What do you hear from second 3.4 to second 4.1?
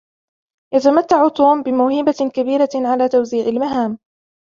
المهام.